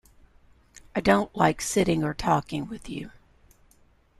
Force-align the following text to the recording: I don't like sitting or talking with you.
I 0.95 0.99
don't 0.99 1.35
like 1.35 1.61
sitting 1.61 2.03
or 2.03 2.15
talking 2.15 2.67
with 2.67 2.89
you. 2.89 3.11